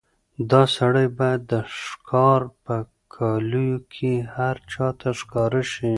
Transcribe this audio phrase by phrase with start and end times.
[0.51, 2.75] دا سړی باید د ښکار په
[3.15, 5.89] کالیو کې هر چا ته ښکاره شي.